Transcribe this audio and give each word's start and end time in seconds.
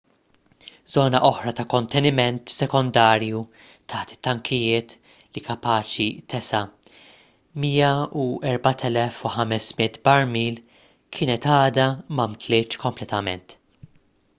żona 0.93 1.19
oħra 1.27 1.51
ta' 1.57 1.63
konteniment 1.73 2.53
sekondarju 2.59 3.41
taħt 3.93 4.13
it-tankijiet 4.15 4.95
li 5.11 5.43
kapaċi 5.51 6.07
tesa' 6.35 6.63
104,500 7.67 10.01
barmil 10.11 10.59
kienet 11.19 11.45
għadha 11.59 11.87
ma 11.95 12.21
mtlietx 12.35 12.83
kompletament 12.89 13.59